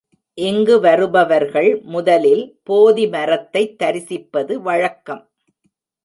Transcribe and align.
இங்கு 0.37 0.75
வருபவர்கள் 0.79 1.81
முதலில் 1.85 2.41
போதி 2.63 3.05
மரத்தை 3.07 3.63
தரிசிப்பது 3.83 4.55
வழக்கம். 4.61 5.21